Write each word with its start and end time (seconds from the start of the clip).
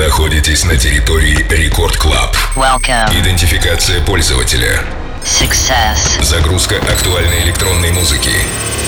находитесь 0.00 0.64
на 0.64 0.76
территории 0.76 1.46
Record 1.50 1.96
Club. 1.98 2.34
Идентификация 3.12 4.00
пользователя. 4.00 4.82
Success. 5.22 6.22
Загрузка 6.22 6.76
актуальной 6.76 7.42
электронной 7.42 7.90
музыки. 7.90 8.32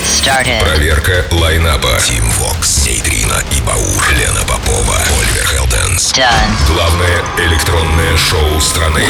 Started. 0.03 0.59
Проверка 0.61 1.23
лайнапа. 1.31 1.99
Тим 2.03 2.27
Вокс, 2.31 2.87
Нейтрина 2.87 3.43
и 3.51 3.61
Баур. 3.61 4.09
Лена 4.17 4.41
Попова, 4.47 4.97
Оливер 5.21 5.45
Хелденс. 5.45 6.13
Done. 6.13 6.73
Главное 6.73 7.23
электронное 7.37 8.17
шоу 8.17 8.59
страны. 8.59 9.03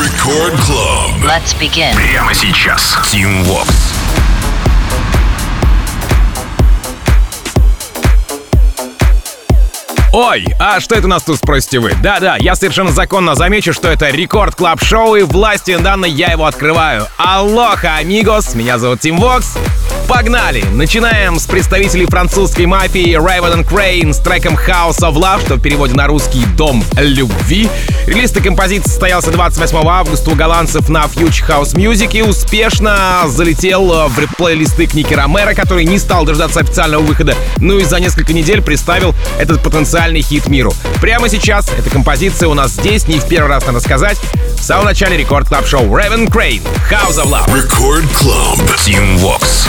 Record 0.00 0.54
Club. 0.60 1.10
Let's 1.24 1.58
begin. 1.58 1.94
Прямо 1.96 2.32
сейчас. 2.34 2.96
Тим 3.10 3.42
Вокс. 3.42 3.97
Ой, 10.12 10.46
а 10.58 10.80
что 10.80 10.94
это 10.94 11.06
у 11.06 11.10
нас 11.10 11.22
тут, 11.22 11.36
спросите 11.36 11.78
вы? 11.80 11.92
Да-да, 12.02 12.36
я 12.36 12.54
совершенно 12.54 12.90
законно 12.90 13.34
замечу, 13.34 13.72
что 13.72 13.88
это 13.88 14.08
рекорд 14.08 14.54
клаб 14.54 14.82
шоу 14.82 15.16
и 15.16 15.22
власти 15.22 15.76
данной 15.76 16.10
я 16.10 16.32
его 16.32 16.46
открываю. 16.46 17.06
Алоха, 17.18 17.96
амигос, 17.96 18.54
меня 18.54 18.78
зовут 18.78 19.00
Тим 19.00 19.18
Вокс. 19.18 19.56
Погнали! 20.08 20.64
Начинаем 20.72 21.38
с 21.38 21.46
представителей 21.46 22.06
французской 22.06 22.64
мафии 22.64 23.14
Raven 23.18 23.62
Crane 23.62 24.14
с 24.14 24.18
треком 24.18 24.54
House 24.54 25.00
of 25.00 25.12
Love, 25.14 25.44
что 25.44 25.56
в 25.56 25.60
переводе 25.60 25.94
на 25.94 26.06
русский 26.06 26.42
«Дом 26.56 26.82
любви». 26.96 27.68
Релиз 28.06 28.30
этой 28.30 28.42
композиции 28.42 28.88
состоялся 28.88 29.30
28 29.30 29.76
августа 29.86 30.30
у 30.30 30.34
голландцев 30.34 30.88
на 30.88 31.04
Future 31.04 31.46
House 31.46 31.74
Music 31.74 32.16
и 32.16 32.22
успешно 32.22 33.24
залетел 33.26 34.08
в 34.08 34.34
плейлисты 34.38 34.86
книги 34.86 35.12
Ромера, 35.12 35.52
который 35.52 35.84
не 35.84 35.98
стал 35.98 36.24
дождаться 36.24 36.60
официального 36.60 37.02
выхода, 37.02 37.34
ну 37.58 37.76
и 37.76 37.84
за 37.84 38.00
несколько 38.00 38.32
недель 38.32 38.62
представил 38.62 39.14
этот 39.38 39.62
потенциальный 39.62 40.22
хит 40.22 40.48
миру. 40.48 40.72
Прямо 41.02 41.28
сейчас 41.28 41.68
эта 41.78 41.90
композиция 41.90 42.48
у 42.48 42.54
нас 42.54 42.72
здесь, 42.72 43.06
не 43.08 43.18
в 43.18 43.28
первый 43.28 43.48
раз 43.48 43.66
надо 43.66 43.80
сказать, 43.80 44.18
в 44.56 44.62
самом 44.62 44.86
начале 44.86 45.18
рекорд 45.18 45.48
клаб 45.48 45.66
шоу 45.66 45.84
Raven 45.84 46.28
Crane 46.28 46.62
House 46.90 47.22
of 47.22 47.26
Love. 47.26 47.48
Record 47.52 48.08
Club. 48.14 48.58
Team 48.78 49.18
Vox. 49.18 49.68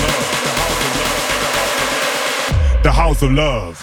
The 2.83 2.91
house 2.91 3.21
of 3.21 3.31
love. 3.31 3.77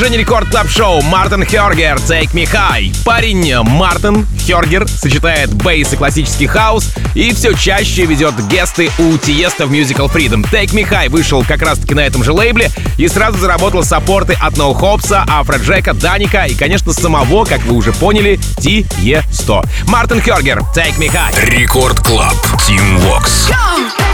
Продолжение 0.00 0.24
Record 0.24 0.48
Club 0.48 0.70
шоу 0.70 1.02
Мартин 1.02 1.44
Хергер 1.44 1.96
Take 1.96 2.32
Me 2.32 2.50
High. 2.50 3.04
Парень 3.04 3.54
Мартин 3.64 4.26
Хергер 4.38 4.88
сочетает 4.88 5.52
bass 5.52 5.92
и 5.92 5.96
классический 5.96 6.46
хаус 6.46 6.94
и 7.14 7.34
все 7.34 7.52
чаще 7.52 8.06
ведет 8.06 8.34
guest 8.48 8.83
ы 8.83 8.90
у 8.98 9.18
Тиесто 9.18 9.66
в 9.66 9.72
Musical 9.72 10.10
Freedom. 10.10 10.42
Take 10.50 10.70
Me 10.70 10.88
High 10.88 11.10
вышел 11.10 11.44
как 11.44 11.60
раз 11.60 11.78
таки 11.80 11.92
на 11.92 12.00
этом 12.00 12.24
же 12.24 12.32
лейбле 12.32 12.70
и 12.96 13.08
сразу 13.08 13.36
заработал 13.36 13.84
саппорты 13.84 14.38
от 14.40 14.54
No 14.54 14.72
Hopes 14.72 15.11
а, 15.11 15.26
Афроджека, 15.28 15.92
Даника 15.92 16.44
и, 16.46 16.54
конечно, 16.54 16.94
самого, 16.94 17.44
как 17.44 17.60
вы 17.64 17.74
уже 17.74 17.92
поняли, 17.92 18.40
Тиесто. 18.58 19.62
Мартин 19.86 20.22
Хергер 20.22 20.60
Take 20.74 20.96
Me 20.96 21.12
High. 21.12 21.44
Record 21.44 22.00
Club. 22.00 22.32
Тим 22.66 22.96
Вокс. 23.00 23.50
Come! 23.50 24.09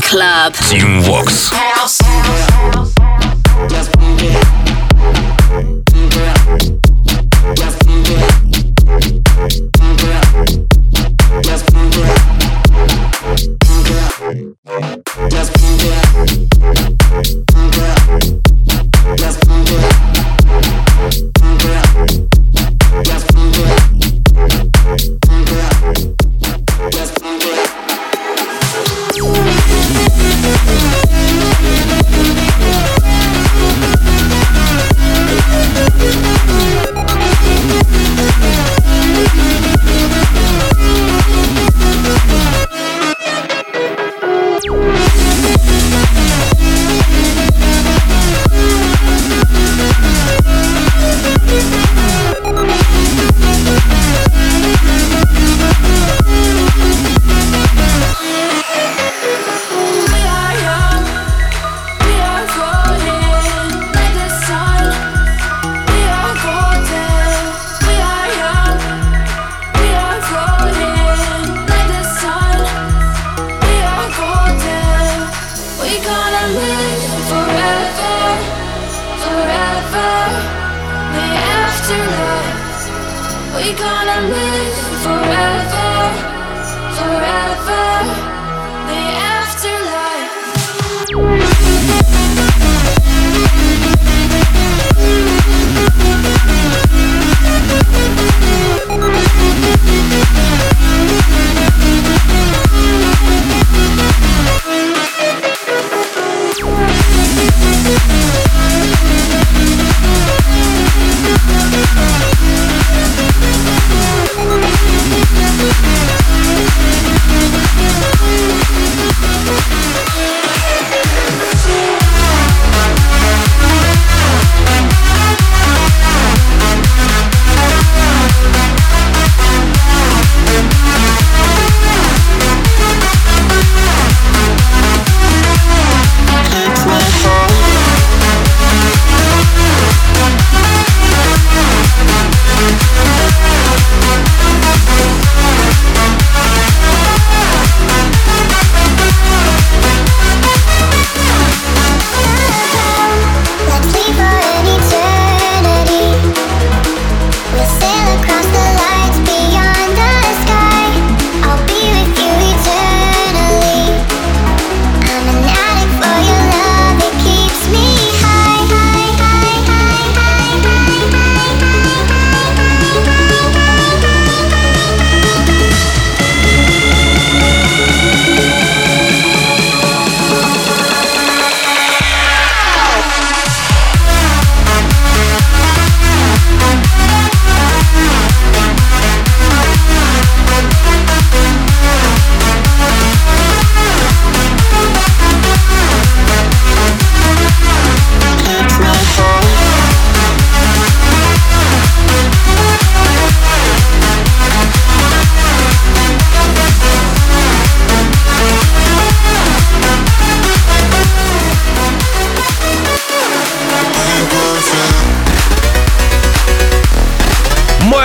Club. 0.00 0.54
Teamworks. 0.54 1.71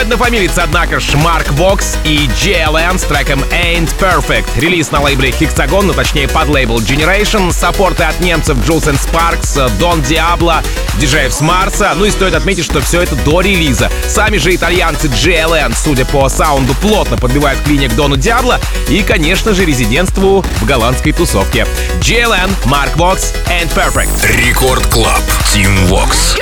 Однофамилец, 0.07 0.57
однако 0.57 1.01
ж, 1.01 1.15
Марк 1.15 1.51
Вокс 1.51 1.97
и 2.05 2.27
JLN 2.27 2.97
с 2.97 3.03
треком 3.03 3.43
Ain't 3.51 3.89
Perfect. 3.99 4.47
Релиз 4.55 4.89
на 4.91 5.01
лейбле 5.01 5.31
Hexagon, 5.31 5.81
ну 5.81 5.93
точнее 5.93 6.29
подлейбл 6.29 6.79
Generation. 6.79 7.51
Саппорты 7.51 8.03
от 8.03 8.17
немцев 8.21 8.57
Jewelz & 8.59 8.97
Sparks, 8.97 9.69
Don 9.79 10.01
Diablo, 10.01 10.63
диджеев 10.97 11.33
с 11.33 11.41
Марса. 11.41 11.93
Ну 11.97 12.05
и 12.05 12.11
стоит 12.11 12.35
отметить, 12.35 12.63
что 12.63 12.79
все 12.79 13.01
это 13.01 13.15
до 13.17 13.41
релиза. 13.41 13.91
Сами 14.07 14.37
же 14.37 14.55
итальянцы 14.55 15.07
JLN, 15.07 15.75
судя 15.75 16.05
по 16.05 16.29
саунду, 16.29 16.73
плотно 16.75 17.17
подбивают 17.17 17.59
клинья 17.63 17.90
к 17.90 17.93
Дону 17.95 18.15
Диабло 18.15 18.61
и, 18.87 19.01
конечно 19.01 19.53
же, 19.53 19.65
резидентству 19.65 20.41
в 20.61 20.65
голландской 20.65 21.11
тусовке. 21.11 21.67
JLN, 21.99 22.49
Марк 22.63 22.95
Вокс, 22.95 23.33
Ain't 23.47 23.73
Perfect. 23.75 24.09
Record 24.37 24.87
Club, 24.87 25.21
Team 25.53 25.89
Vox. 25.89 26.37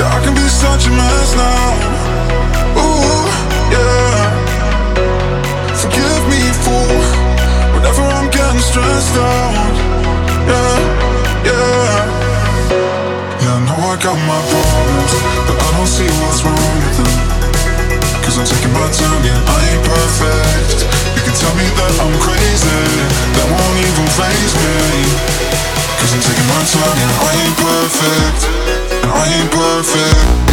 Yeah, 0.00 0.16
I 0.16 0.18
can 0.24 0.32
be 0.32 0.48
such 0.48 0.88
a 0.88 0.92
mess 0.96 1.36
now. 1.36 1.76
Ooh, 2.80 3.20
yeah. 3.68 4.32
Forgive 5.76 6.24
me 6.32 6.40
for 6.64 6.88
whenever 7.76 8.08
I'm 8.08 8.32
getting 8.32 8.64
stressed 8.64 9.12
out. 9.20 9.76
Yeah, 10.48 11.44
yeah. 11.44 12.00
Yeah, 13.44 13.52
I 13.52 13.68
know 13.68 13.76
I 13.76 14.00
got 14.00 14.16
my 14.24 14.40
problems, 14.48 15.12
but 15.44 15.56
I 15.60 15.68
don't 15.76 15.84
see 15.84 16.08
what's 16.24 16.40
wrong 16.48 16.76
with 16.80 16.96
them. 16.96 17.12
Cause 18.24 18.40
I'm 18.40 18.48
taking 18.48 18.72
my 18.72 18.88
time, 18.96 19.20
yeah, 19.20 19.52
I 19.52 19.56
ain't 19.68 19.84
perfect. 19.84 20.80
You 21.12 21.22
can 21.28 21.36
tell 21.36 21.52
me 21.60 21.68
that 21.76 21.92
I'm 22.00 22.16
crazy, 22.24 22.80
that 23.36 23.46
won't 23.52 23.76
even. 23.84 24.08
Cause 26.00 26.12
I'm 26.16 26.24
taking 26.24 26.48
my 26.48 26.62
time, 26.72 26.96
yeah, 26.96 27.20
I 27.20 27.30
ain't 27.36 27.56
perfect 27.60 28.69
I 29.02 29.40
ain't 29.40 29.50
perfect 29.52 30.49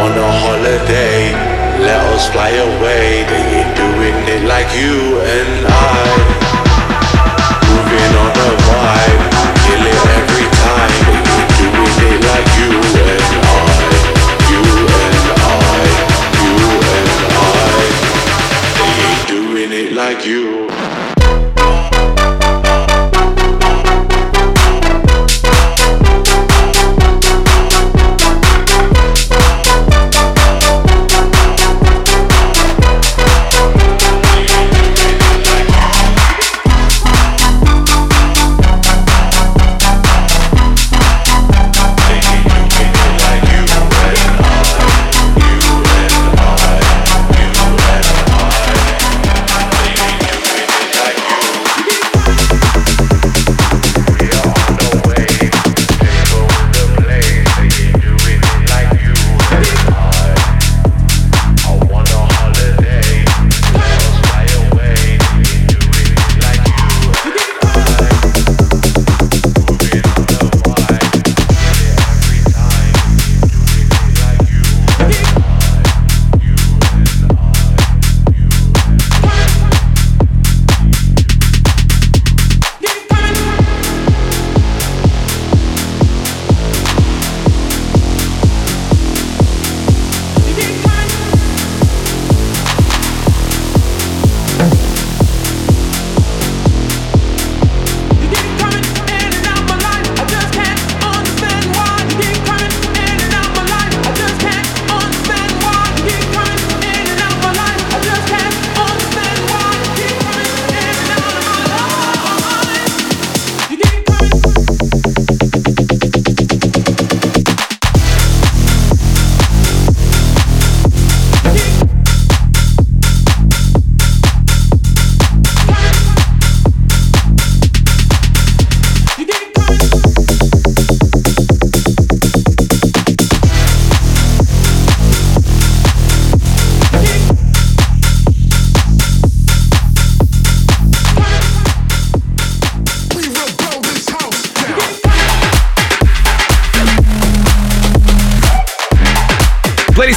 want 0.00 0.16
a 0.16 0.32
holiday, 0.44 1.28
let 1.84 2.00
us 2.14 2.24
fly 2.32 2.48
away, 2.48 3.20
they 3.28 3.44
ain't 3.60 3.76
doing 3.76 4.16
it 4.32 4.42
like 4.48 4.70
you 4.72 5.20
and 5.20 5.66
I. 5.68 6.00
Moving 7.68 8.12
on 8.22 8.32
the 8.40 8.50
vibe, 8.64 9.22
kill 9.64 9.84
it 9.92 10.00
every 10.18 10.48
time, 10.64 10.92
they 11.04 11.20
ain't 11.36 11.52
doing 11.76 12.00
it 12.08 12.20
like 12.32 12.48
you 12.60 12.70
and 13.12 13.28
I. 13.44 13.68
You 14.52 14.62
and 15.04 15.20
I, 15.36 15.84
you 16.44 16.54
and 16.96 17.10
I, 17.36 17.52
they 18.78 18.92
ain't 19.04 19.24
doing 19.28 19.72
it 19.82 19.92
like 19.92 20.24
you. 20.24 20.59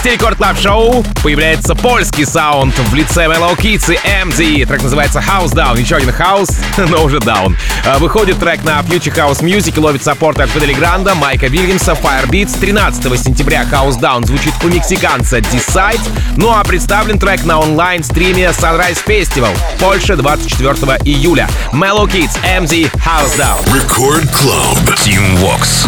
Плейлисте 0.03 0.11
Record 0.11 0.37
Club 0.37 0.57
Шоу 0.59 1.03
появляется 1.21 1.75
польский 1.75 2.25
саунд 2.25 2.77
в 2.77 2.93
лице 2.93 3.25
Mellow 3.25 3.57
Kids 3.57 3.93
и 3.93 3.97
MD. 4.07 4.65
Трек 4.65 4.83
называется 4.83 5.19
House 5.19 5.53
Down. 5.53 5.79
Еще 5.79 5.95
один 5.95 6.11
хаус, 6.11 6.49
но 6.77 7.03
уже 7.03 7.19
даун. 7.19 7.55
Выходит 7.99 8.39
трек 8.39 8.63
на 8.63 8.79
Future 8.81 9.15
House 9.15 9.41
Music 9.41 9.75
и 9.75 9.79
ловит 9.79 10.03
саппорт 10.03 10.39
от 10.39 10.49
Fedde 10.49 10.66
Le 10.66 10.73
Grand 10.73 11.03
а, 11.03 11.15
Майка 11.15 11.47
Вильямса, 11.47 11.93
Firebeats. 11.93 12.59
13 12.59 13.19
сентября 13.19 13.63
House 13.63 13.99
Down 13.99 14.25
звучит 14.25 14.53
у 14.63 14.67
мексиканца 14.67 15.37
Decide. 15.37 16.01
Ну 16.37 16.51
а 16.51 16.63
представлен 16.63 17.17
трек 17.17 17.43
на 17.45 17.59
онлайн-стриме 17.59 18.47
Sunrise 18.47 19.03
Festival 19.05 19.55
в 19.75 19.79
Польше 19.79 20.15
24 20.15 20.99
июля. 21.05 21.47
Mellow 21.71 22.07
Kids, 22.07 22.35
MD, 22.43 22.91
House 22.93 23.37
Down. 23.37 23.63
Record 23.73 24.29
Club. 24.31 24.95
Тим 24.97 25.37
Вокс. 25.37 25.87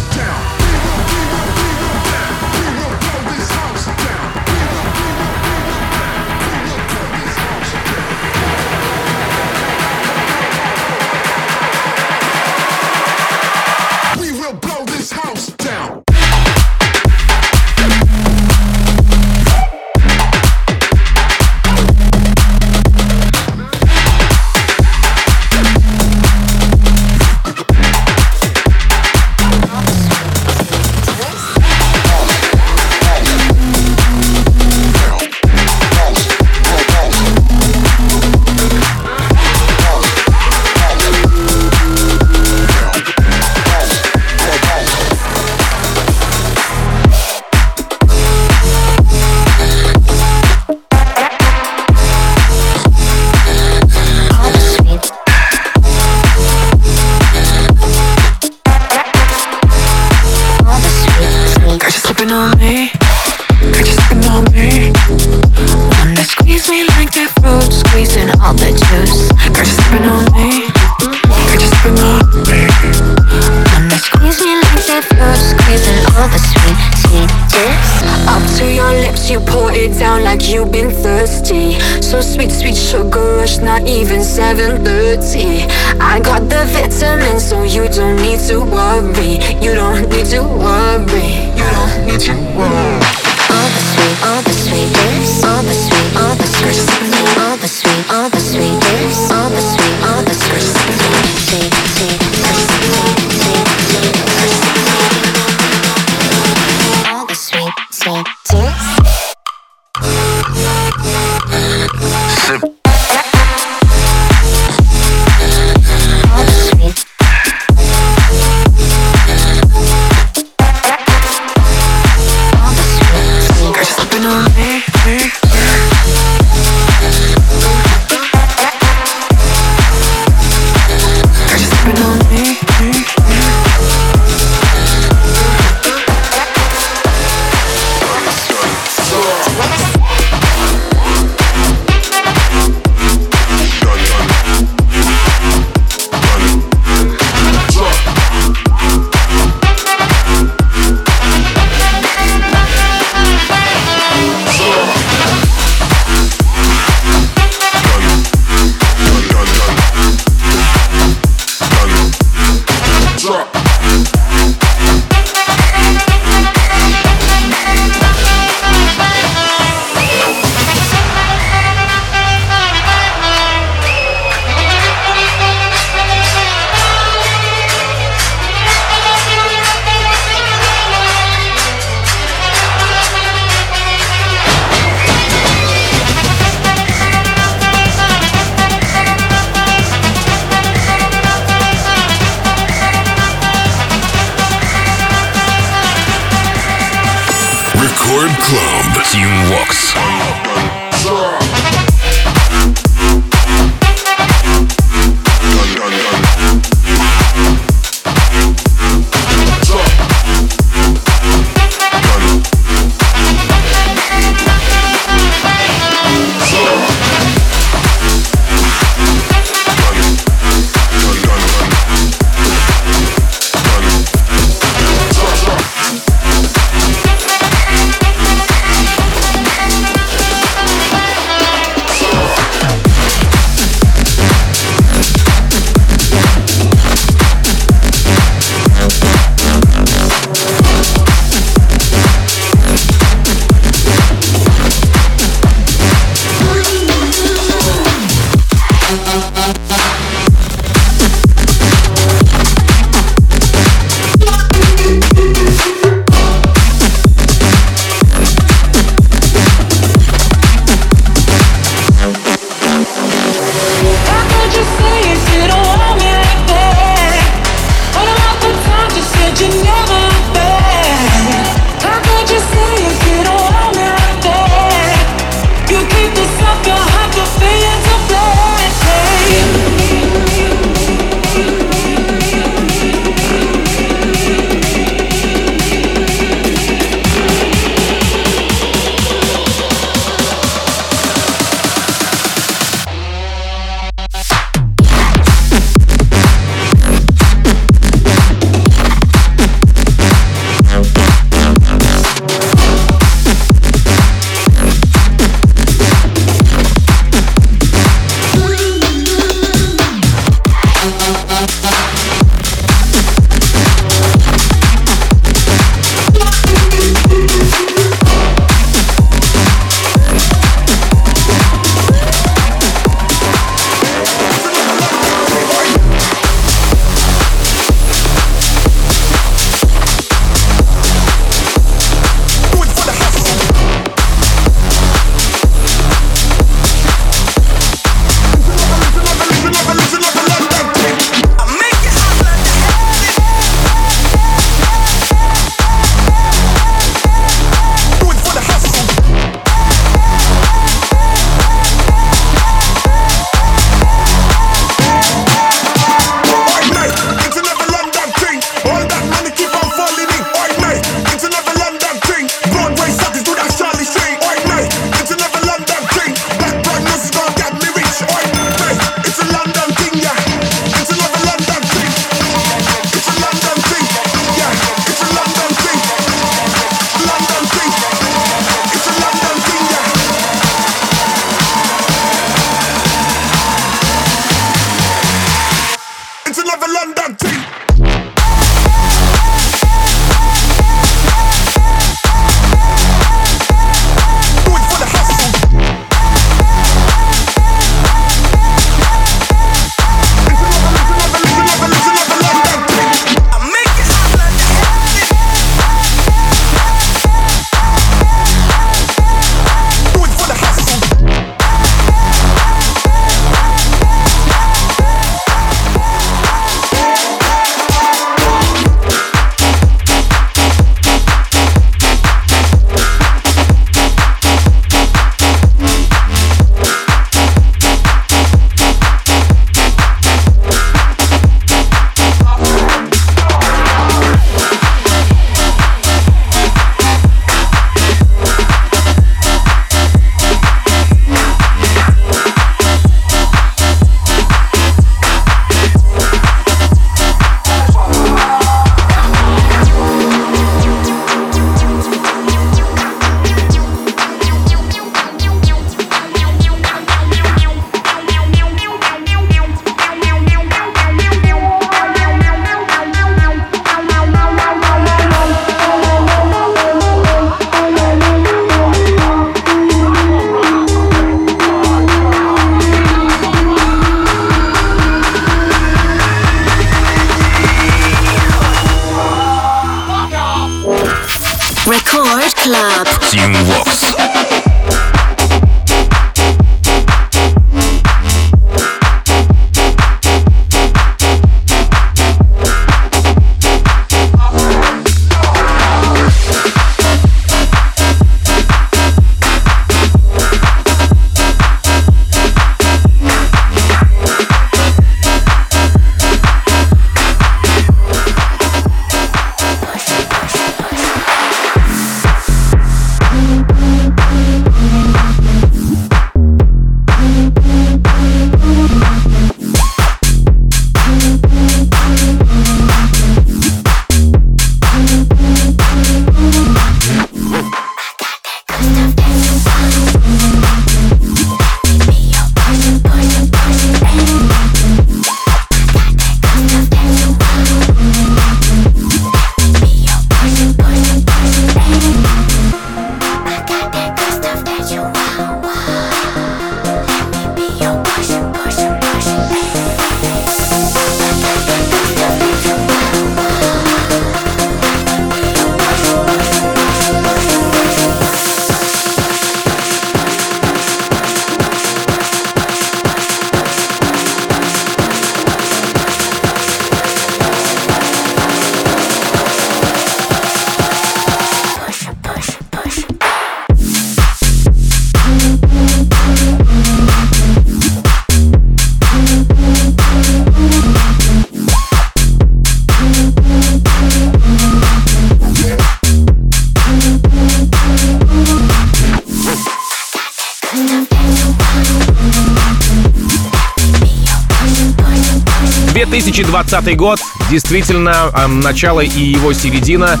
2020 596.50 596.76
год, 596.76 596.98
действительно, 597.30 598.10
начало 598.26 598.80
и 598.80 599.00
его 599.00 599.32
середина 599.32 600.00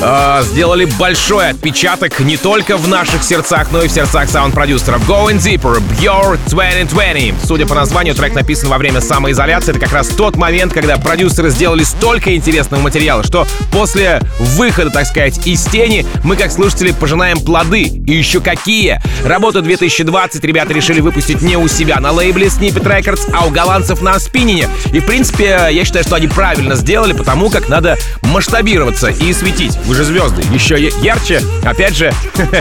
э, 0.00 0.42
сделали 0.44 0.86
большой 0.98 1.48
отпечаток 1.60 2.20
не 2.20 2.38
только 2.38 2.78
в 2.78 2.88
наших 2.88 3.22
сердцах, 3.22 3.68
но 3.70 3.82
и 3.82 3.88
в 3.88 3.92
сердцах 3.92 4.30
саунд-продюсеров. 4.30 5.06
Going 5.06 5.36
Deeper, 5.36 5.82
Your 6.00 6.38
2020. 6.48 7.34
Судя 7.46 7.66
по 7.66 7.74
названию, 7.74 8.14
трек 8.14 8.32
написан 8.32 8.70
во 8.70 8.78
время 8.78 9.02
самоизоляции. 9.02 9.72
Это 9.72 9.80
как 9.80 9.92
раз 9.92 10.08
тот 10.08 10.36
момент, 10.36 10.72
когда 10.72 10.96
продюсеры 10.96 11.50
сделали 11.50 11.84
столько 11.84 12.34
интересного 12.34 12.80
материала, 12.80 13.22
что 13.24 13.46
после 13.72 14.22
выхода, 14.38 14.88
так 14.88 15.04
сказать, 15.04 15.46
из 15.46 15.62
тени, 15.66 16.06
мы, 16.24 16.36
как 16.36 16.50
слушатели, 16.50 16.92
пожинаем 16.92 17.38
плоды. 17.38 17.82
И 17.82 18.12
еще 18.12 18.40
какие! 18.40 18.98
Работу 19.22 19.60
2020 19.60 20.42
ребята 20.42 20.72
решили 20.72 21.00
выпустить 21.00 21.42
не 21.42 21.58
у 21.58 21.68
себя 21.68 22.00
на 22.00 22.10
лейбле 22.10 22.46
Snippet 22.46 22.84
Records, 22.84 23.30
а 23.34 23.44
у 23.44 23.50
голландцев 23.50 24.00
на 24.00 24.18
спиннине. 24.18 24.66
И, 24.94 25.00
в 25.00 25.04
принципе, 25.04 25.68
я 25.70 25.84
считаю, 25.84 26.06
что 26.06 26.16
они 26.16 26.26
правильно 26.26 26.74
сделали, 26.74 27.12
потому 27.12 27.50
как 27.50 27.68
надо 27.68 27.98
масштабироваться 28.22 29.08
и 29.08 29.30
светить. 29.34 29.76
Вы 29.84 29.94
же 29.94 30.04
звезды. 30.04 30.42
Еще 30.54 30.80
ярче, 31.02 31.42
опять 31.64 31.96
же, 31.96 32.12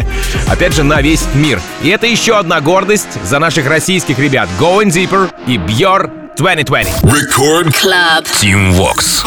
опять 0.48 0.74
же, 0.74 0.84
на 0.84 1.02
весь 1.02 1.24
мир. 1.34 1.62
И 1.82 1.90
это 1.90 2.08
еще 2.08 2.38
одна 2.38 2.62
гордость 2.62 3.24
за 3.24 3.40
наших 3.40 3.68
российских 3.68 4.20
ребят. 4.20 4.50
Going 4.60 4.90
Deeper 4.90 5.32
и 5.48 5.58
Björ 5.58 6.10
2020. 6.38 7.04
Record 7.04 7.74
Club. 7.74 8.26
Team 8.42 8.72
Vox. 8.74 9.24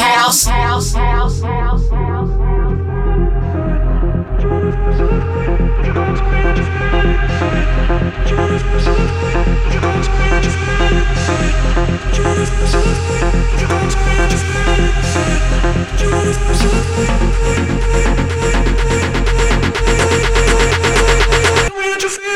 You 18.22 18.31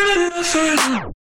I'm. 0.09 1.16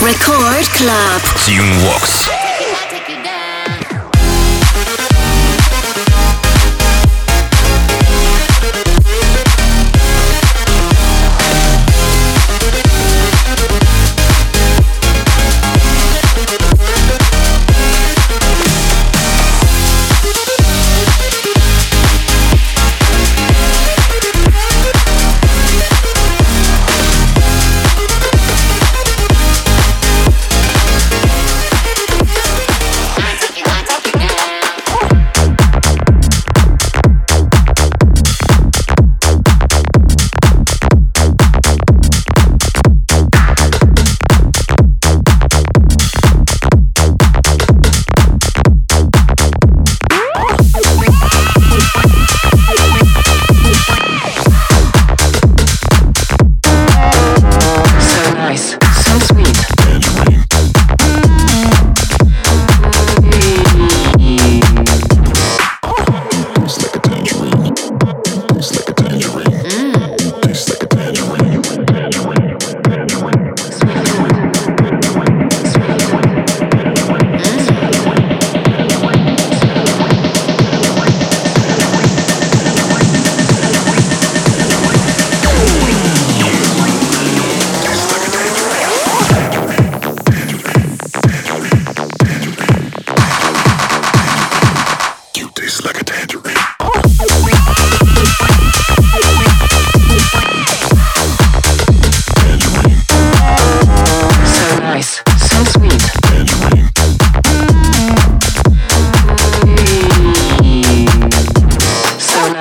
Record 0.00 0.64
Club. 0.74 1.20
Tune 1.44 1.84
Walks. 1.84 2.47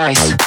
nice. 0.08 0.47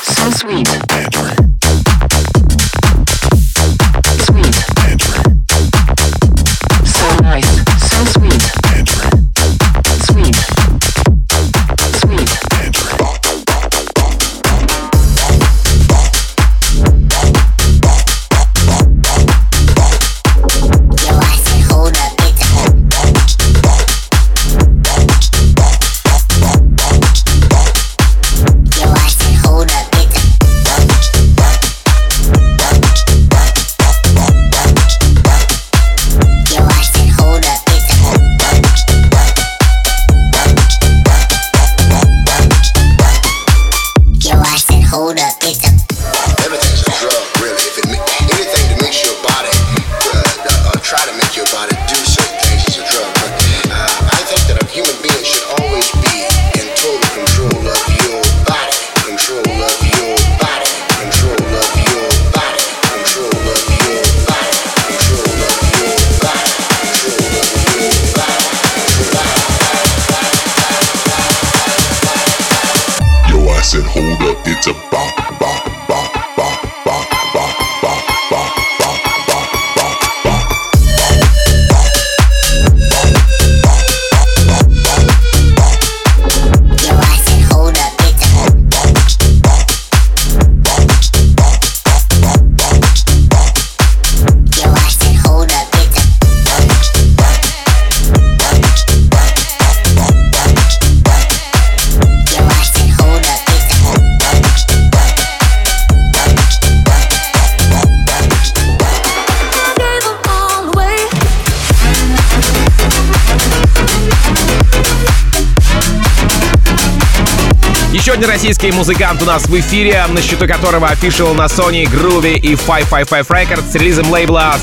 Vox. 118.01 118.05
Сегодня 118.05 118.27
российский 118.27 118.73
музыкант 118.73 119.23
у 119.23 119.25
нас 119.25 119.47
в 119.47 119.61
эфире, 119.61 120.05
на 120.09 120.21
счету 120.23 120.47
которого 120.47 120.87
official 120.87 121.35
на 121.35 121.45
Sony, 121.45 121.85
Groovy 121.85 122.35
и 122.39 122.57
555 122.57 123.27
Records 123.27 123.71
с 123.71 123.75
релизом 123.75 124.11
лейбла 124.11 124.57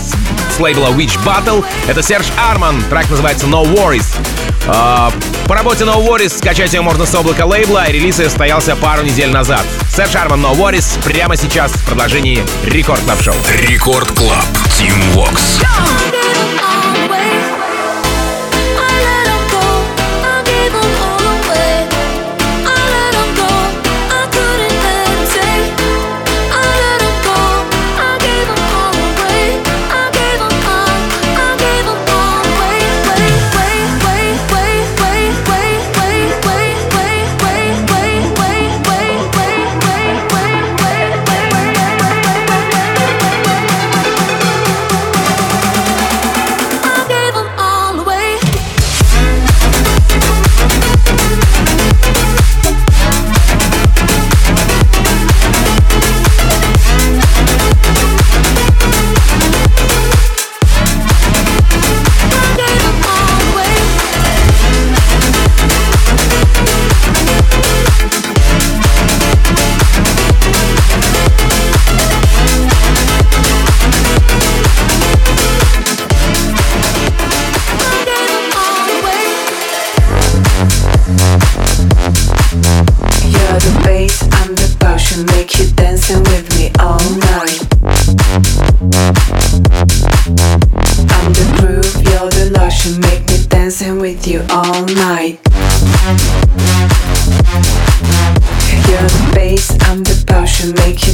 с 0.55 0.59
лейбла 0.59 0.87
Witch 0.87 1.17
Battle. 1.23 1.63
Это 1.87 2.01
Серж 2.01 2.27
Арман, 2.37 2.81
трек 2.89 3.09
называется 3.09 3.47
No 3.47 3.63
Worries. 3.63 4.05
Uh, 4.67 5.13
по 5.47 5.55
работе 5.55 5.85
No 5.85 6.05
Worries 6.05 6.37
скачать 6.37 6.73
ее 6.73 6.81
можно 6.81 7.05
с 7.05 7.15
облака 7.15 7.45
лейбла, 7.45 7.89
релиз 7.89 8.15
состоялся 8.15 8.75
пару 8.75 9.03
недель 9.03 9.29
назад. 9.29 9.65
Серж 9.89 10.15
Арман 10.15 10.41
No 10.41 10.55
Worries 10.55 11.01
прямо 11.03 11.37
сейчас 11.37 11.71
в 11.71 11.85
продолжении 11.85 12.43
Record 12.65 13.01
Club 13.01 13.21
Шоу. 13.21 13.35
Record 13.61 14.11
Club. 14.11 14.45
Тим 14.77 14.97
Вокс. 15.13 15.63
lotion, 15.63 16.16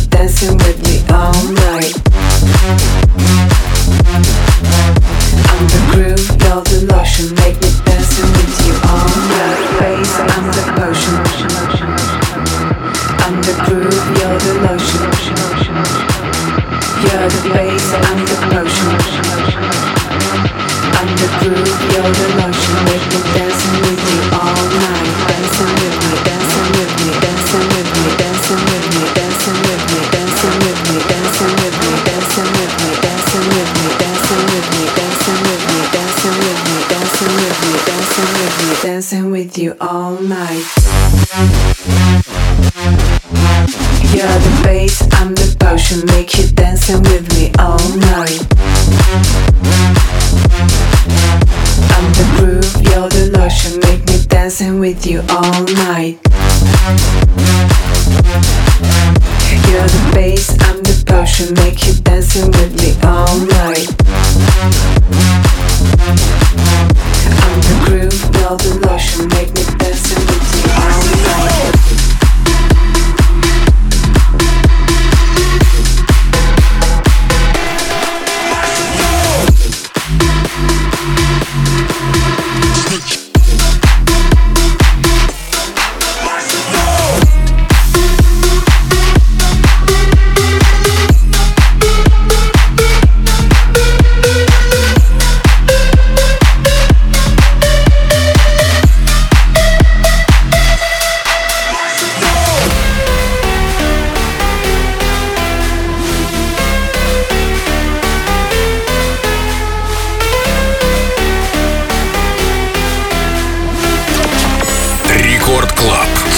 dancing 0.09 0.57
with 0.57 0.81
me 0.83 1.03
all 1.09 1.33
night. 1.53 3.42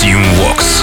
Team 0.05 0.21
Vox. 0.37 0.74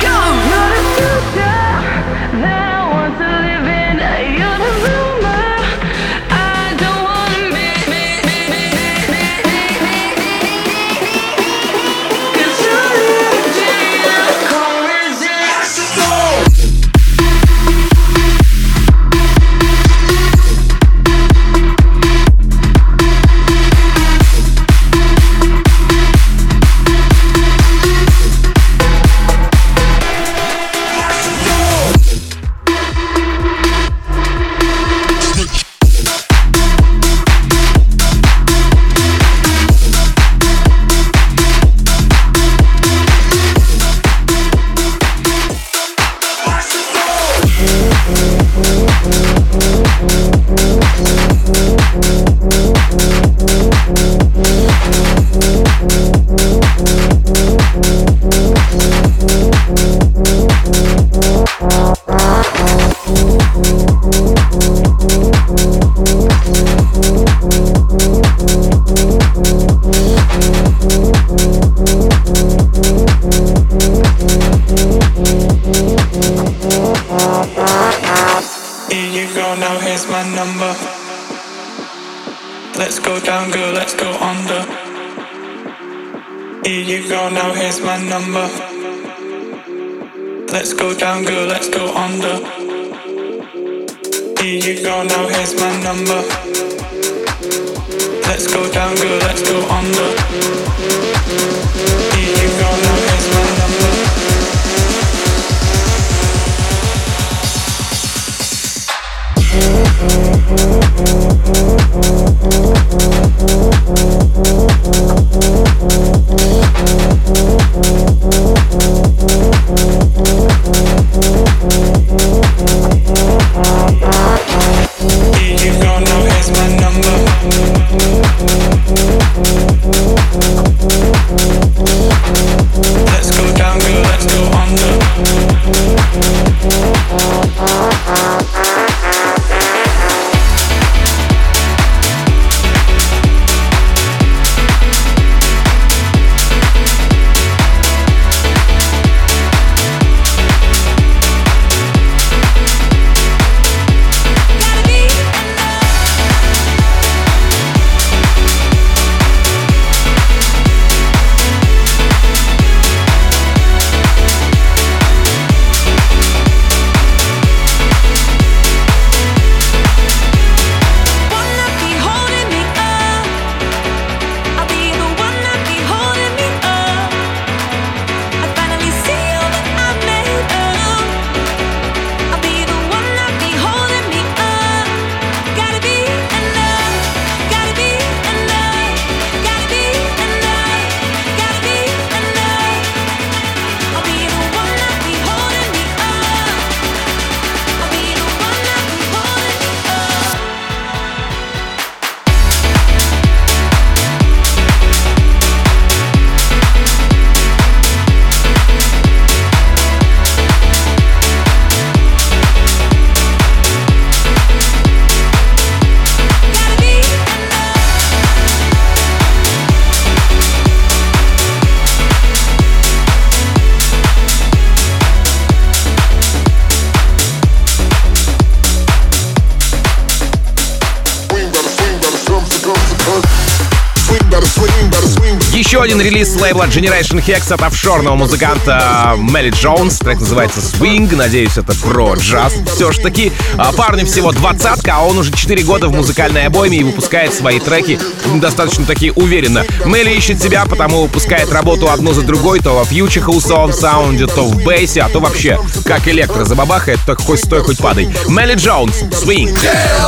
Еще 235.65 235.81
один 235.81 236.01
релиз 236.01 236.33
с 236.33 236.41
лейбла 236.41 236.65
Generation 236.65 237.25
Hex 237.25 237.55
от 237.55 237.63
офшорного 237.63 238.17
музыканта 238.17 239.15
Мелли 239.17 239.51
Джонс. 239.51 239.97
Трек 239.99 240.19
называется 240.19 240.59
Swing. 240.59 241.15
Надеюсь, 241.15 241.57
это 241.57 241.73
про 241.77 242.15
джаз. 242.15 242.55
Все 242.67 242.91
ж 242.91 242.99
таки, 242.99 243.31
а, 243.57 243.71
парню 243.71 244.05
всего 244.05 244.33
двадцатка, 244.33 244.97
а 244.97 245.03
он 245.03 245.19
уже 245.19 245.31
4 245.31 245.63
года 245.63 245.87
в 245.87 245.93
музыкальной 245.95 246.47
обойме 246.47 246.79
и 246.79 246.83
выпускает 246.83 247.33
свои 247.33 247.61
треки 247.61 248.01
достаточно 248.35 248.85
таки 248.85 249.13
уверенно. 249.13 249.65
Мелли 249.85 250.11
ищет 250.11 250.43
себя, 250.43 250.65
потому 250.67 251.03
выпускает 251.03 251.53
работу 251.53 251.89
одну 251.89 252.13
за 252.13 252.23
другой, 252.23 252.59
то 252.59 252.75
во 252.75 252.85
фьюче 252.85 253.21
хаусовом 253.21 253.73
саунде, 253.73 254.27
то 254.27 254.43
в 254.43 254.65
бейсе, 254.65 255.03
а 255.03 255.09
то 255.09 255.21
вообще 255.21 255.61
как 255.85 256.09
электро 256.09 256.45
забабахает, 256.45 256.99
так 257.07 257.21
хоть 257.21 257.39
стой, 257.39 257.63
хоть 257.63 257.79
падай. 257.79 258.13
Мелли 258.27 258.57
Джонс, 258.57 259.03
Swing. 259.13 259.57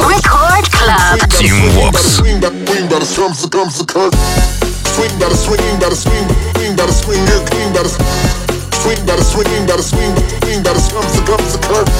Record 0.01 0.69
Club. 0.69 1.21
Team 1.39 1.55
Vox. 1.77 2.25
Swing, 4.95 5.11
better 5.19 5.35
swing, 5.35 5.59
better 5.83 5.99
swing, 5.99 6.23
swing, 6.55 6.77
better 6.79 6.95
swing, 6.95 7.19
yeah, 7.27 7.43
clean, 7.51 7.73
better 7.75 7.91
swing, 7.91 9.01
better 9.03 9.27
swing, 9.27 9.67
better 9.67 9.83
swing, 9.83 10.15
swing, 10.47 10.63
better 10.63 10.79
comes 10.95 11.11
to 11.19 11.23
comes 11.27 11.51
to 11.51 11.59
curve. 11.67 11.91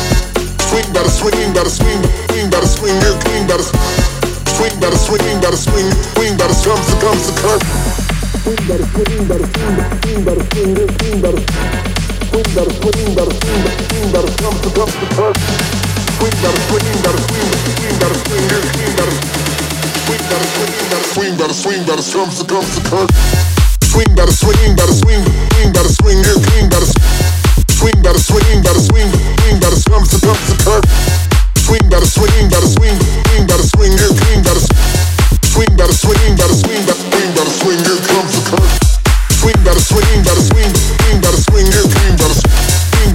Swing, 0.71 0.87
better 0.95 1.11
swing, 1.11 1.35
better 1.51 1.75
swing, 1.75 1.99
swing, 2.31 2.47
better 2.55 2.71
swing, 2.71 2.95
yeah, 3.03 3.19
clean, 3.27 3.51
better 3.51 3.67
swing, 3.67 4.79
better 4.79 4.95
swing, 4.95 5.41
better 5.43 5.59
swing, 5.59 5.91
swing, 6.15 6.39
better 6.39 6.55
comes 6.63 6.87
to 6.87 6.95
comes 7.03 7.27
to 7.27 7.35
curve. 7.43 7.63
Swing, 8.47 8.63
better 8.71 8.87
swing, 8.87 9.27
better 9.27 9.49
swing, 9.51 9.75
swing, 9.99 10.21
better 10.23 10.45
swing, 10.55 10.71
yeah, 10.79 10.87
clean, 10.95 11.19
better 11.19 11.43
swing, 12.31 12.49
better 12.55 12.75
swing, 12.79 13.11
better 13.19 13.35
swing, 13.43 13.63
swing, 13.91 14.07
better 14.15 14.33
comes 14.39 14.61
to 14.63 14.71
comes 14.71 14.95
to 15.03 15.07
curve. 15.19 15.39
Swing, 16.15 16.37
better 16.47 16.63
swing, 16.71 16.87
better 17.03 17.23
swing, 17.27 17.51
swing, 17.75 17.97
better 17.99 18.19
swing, 18.23 18.45
yeah, 18.55 18.63
clean, 18.71 18.93
better 18.95 19.34
swing, 20.05 20.21
gotta 20.29 20.45
swing, 21.15 21.37
gotta 21.39 21.55
swing, 21.55 21.85
gotta 21.87 22.05
come 22.13 22.29
to 22.29 22.45
come 22.45 22.65
to 22.65 22.81
Swing, 23.89 24.13
gotta 24.15 24.33
swing, 24.33 24.77
gotta 24.77 24.93
swing, 24.93 25.23
swing, 25.25 25.73
gotta 25.73 25.93
swing, 25.97 26.19
and 26.19 26.41
swing, 26.45 26.69
gotta 26.69 26.89
swing, 27.73 28.03
gotta 28.03 28.19
swing, 28.19 28.63
gotta 28.63 28.81
swing, 28.81 29.09
swing, 29.09 29.59
gotta 29.61 29.79
come 29.89 30.05
to 30.05 30.19
come 30.21 30.41
to 30.45 30.55
curb. 30.65 30.85
Swing, 31.57 31.87
gotta 31.89 32.07
swing, 32.07 32.49
gotta 32.51 32.69
swing, 32.69 32.97
swing, 33.01 33.47
gotta 33.47 33.65
swing, 33.65 33.93
and 33.97 34.13
swing, 34.19 34.43
gotta 34.45 34.63
swing, 35.53 35.73
gotta 35.79 35.95
swing, 35.95 36.37
gotta 36.37 36.55
swing, 36.55 36.85
gotta 36.85 37.01
swing, 37.01 37.31
gotta 37.33 37.53
swing, 37.65 37.81
and 37.81 38.01
come 38.05 38.29
to 38.29 38.41
curb. 38.51 38.71
Swing, 39.41 39.61
gotta 39.65 39.81
swing, 39.81 40.21
gotta 40.21 40.43
swing, 40.53 40.73
swing, 40.75 41.19
gotta 41.25 41.41
swing, 41.49 41.69
and 41.71 41.87
swing, 41.89 42.15
gotta 42.21 42.37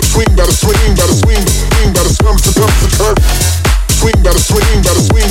swing, 0.10 0.32
gotta 0.34 0.54
swing, 0.54 0.94
gotta 0.98 1.16
swing, 1.22 1.44
swing, 1.46 1.92
gotta 1.94 2.12
come 2.24 2.38
to 2.40 2.50
come 2.58 2.74
to 2.82 2.88
curb. 2.98 3.18
Swing, 4.00 4.18
gotta 4.24 4.40
swing, 4.40 4.82
gotta 4.82 5.04
swing. 5.06 5.29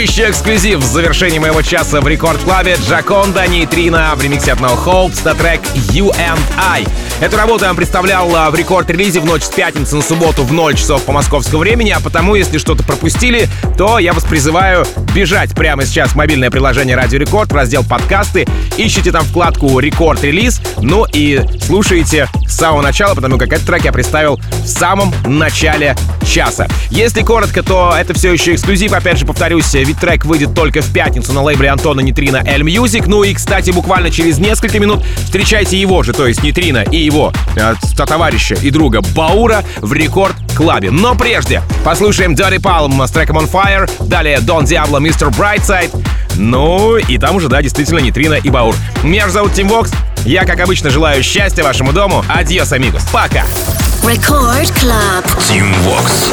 Еще 0.00 0.30
эксклюзив 0.30 0.78
в 0.78 0.86
завершении 0.86 1.38
моего 1.38 1.60
часа 1.60 2.00
в 2.00 2.08
рекорд-клабе 2.08 2.78
Джаконда 2.88 3.46
Нейтрина 3.46 4.14
в 4.16 4.22
ремиксе 4.22 4.52
от 4.52 4.58
No 4.58 4.74
Hopes 4.82 5.20
на 5.26 5.34
трек 5.34 5.60
You 5.92 6.10
and 6.16 6.40
I. 6.56 6.86
Эту 7.20 7.36
работу 7.36 7.64
я 7.64 7.68
вам 7.68 7.76
представлял 7.76 8.34
а, 8.34 8.50
в 8.50 8.54
рекорд-релизе 8.54 9.20
в 9.20 9.26
ночь 9.26 9.42
с 9.42 9.50
пятницы 9.50 9.96
на 9.96 10.02
субботу 10.02 10.42
в 10.42 10.54
0 10.54 10.74
часов 10.74 11.04
по 11.04 11.12
московскому 11.12 11.58
времени, 11.58 11.90
а 11.90 12.00
потому, 12.00 12.34
если 12.34 12.56
что-то 12.56 12.82
пропустили, 12.82 13.46
то 13.76 13.98
я 13.98 14.14
вас 14.14 14.24
призываю 14.24 14.86
бежать 15.14 15.54
прямо 15.54 15.84
сейчас 15.84 16.12
в 16.12 16.14
мобильное 16.14 16.50
приложение 16.50 16.96
Радио 16.96 17.18
Рекорд 17.18 17.52
в 17.52 17.54
раздел 17.54 17.84
подкасты, 17.84 18.46
ищите 18.78 19.12
там 19.12 19.22
вкладку 19.22 19.78
рекорд-релиз, 19.80 20.62
ну 20.80 21.04
и 21.12 21.42
слушайте 21.66 22.26
с 22.46 22.56
самого 22.56 22.80
начала, 22.80 23.14
потому 23.14 23.36
как 23.36 23.52
этот 23.52 23.66
трек 23.66 23.84
я 23.84 23.92
представил 23.92 24.40
в 24.64 24.66
самом 24.66 25.12
начале 25.26 25.94
часа. 26.30 26.68
Если 26.90 27.22
коротко, 27.22 27.62
то 27.62 27.92
это 27.98 28.14
все 28.14 28.32
еще 28.32 28.54
эксклюзив, 28.54 28.92
опять 28.92 29.18
же 29.18 29.26
повторюсь, 29.26 29.74
ведь 29.74 29.98
трек 29.98 30.24
выйдет 30.24 30.54
только 30.54 30.80
в 30.80 30.92
пятницу 30.92 31.32
на 31.32 31.42
лейбле 31.42 31.68
Антона 31.68 32.00
Нитрина 32.00 32.42
L 32.46 32.60
Music, 32.62 33.04
ну 33.06 33.24
и, 33.24 33.34
кстати, 33.34 33.72
буквально 33.72 34.10
через 34.10 34.38
несколько 34.38 34.78
минут 34.78 35.04
встречайте 35.24 35.76
его 35.76 36.04
же, 36.04 36.12
то 36.12 36.26
есть 36.26 36.42
Нитрина 36.42 36.84
и 36.90 36.98
его 36.98 37.32
э, 37.56 37.74
товарища 37.96 38.54
и 38.54 38.70
друга 38.70 39.00
Баура 39.14 39.64
в 39.78 39.92
Record 39.92 40.36
Club 40.56 40.80
е. 40.80 40.92
Но 40.92 41.16
прежде 41.16 41.62
послушаем 41.84 42.34
Dirty 42.34 42.60
Palm 42.60 43.04
с 43.04 43.10
треком 43.10 43.38
On 43.38 43.50
Fire, 43.50 43.90
далее 44.06 44.38
Don 44.38 44.62
Diablo, 44.62 45.00
Mr. 45.00 45.30
Brightside, 45.36 45.90
ну 46.36 46.96
и 46.96 47.18
там 47.18 47.36
уже, 47.36 47.48
да, 47.48 47.60
действительно 47.60 47.98
Нитрина 47.98 48.34
и 48.34 48.50
Баур. 48.50 48.76
Меня 49.02 49.28
зовут 49.28 49.54
Тим 49.54 49.68
Вокс, 49.68 49.90
я, 50.24 50.44
как 50.44 50.60
обычно, 50.60 50.90
желаю 50.90 51.24
счастья 51.24 51.64
вашему 51.64 51.92
дому. 51.92 52.24
Adiós, 52.28 52.72
amigos. 52.72 53.04
Пока! 53.12 53.44
Record 54.04 54.74
Club. 54.74 55.24
Tune 55.46 55.72
Walks. 55.84 56.30